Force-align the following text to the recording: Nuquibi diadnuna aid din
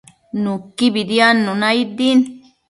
Nuquibi 0.43 1.01
diadnuna 1.09 1.67
aid 1.73 1.89
din 1.97 2.19